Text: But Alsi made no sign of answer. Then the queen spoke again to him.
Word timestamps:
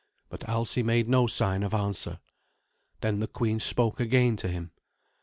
But 0.29 0.41
Alsi 0.49 0.81
made 0.81 1.07
no 1.07 1.27
sign 1.27 1.61
of 1.61 1.75
answer. 1.75 2.17
Then 3.01 3.19
the 3.19 3.27
queen 3.27 3.59
spoke 3.59 3.99
again 3.99 4.35
to 4.37 4.47
him. 4.47 4.71